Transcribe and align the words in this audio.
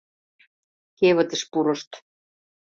Кевытыш 0.97 1.41
пурышт. 1.51 1.91